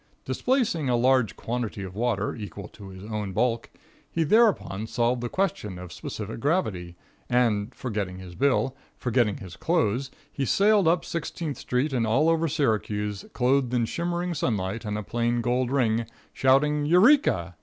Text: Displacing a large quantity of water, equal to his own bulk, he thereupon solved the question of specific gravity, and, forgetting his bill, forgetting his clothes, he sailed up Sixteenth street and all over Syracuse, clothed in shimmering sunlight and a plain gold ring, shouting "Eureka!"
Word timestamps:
Displacing 0.25 0.89
a 0.89 0.95
large 0.95 1.35
quantity 1.35 1.83
of 1.83 1.93
water, 1.95 2.33
equal 2.35 2.67
to 2.69 2.87
his 2.89 3.03
own 3.03 3.33
bulk, 3.33 3.69
he 4.09 4.23
thereupon 4.23 4.87
solved 4.87 5.21
the 5.21 5.29
question 5.29 5.77
of 5.77 5.93
specific 5.93 6.39
gravity, 6.39 6.95
and, 7.29 7.75
forgetting 7.75 8.17
his 8.17 8.33
bill, 8.33 8.75
forgetting 8.97 9.37
his 9.37 9.55
clothes, 9.55 10.09
he 10.33 10.43
sailed 10.43 10.87
up 10.87 11.05
Sixteenth 11.05 11.57
street 11.59 11.93
and 11.93 12.07
all 12.07 12.29
over 12.29 12.47
Syracuse, 12.47 13.25
clothed 13.33 13.75
in 13.75 13.85
shimmering 13.85 14.33
sunlight 14.33 14.85
and 14.85 14.97
a 14.97 15.03
plain 15.03 15.39
gold 15.39 15.69
ring, 15.69 16.07
shouting 16.33 16.87
"Eureka!" 16.87 17.55